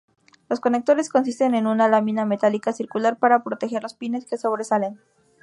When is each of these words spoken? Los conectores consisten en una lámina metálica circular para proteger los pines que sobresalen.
Los 0.49 0.59
conectores 0.59 1.09
consisten 1.09 1.53
en 1.53 1.67
una 1.67 1.87
lámina 1.87 2.25
metálica 2.25 2.73
circular 2.73 3.19
para 3.19 3.43
proteger 3.43 3.83
los 3.83 3.93
pines 3.93 4.25
que 4.25 4.35
sobresalen. 4.39 4.99